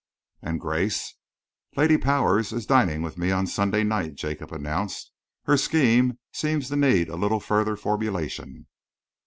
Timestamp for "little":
7.15-7.39